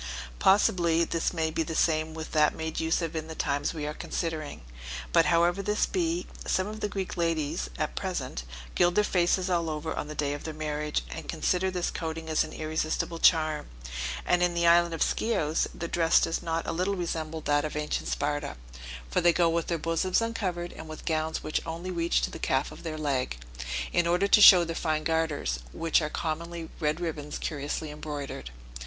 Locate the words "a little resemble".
16.65-17.41